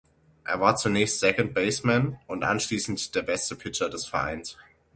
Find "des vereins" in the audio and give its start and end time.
3.87-4.57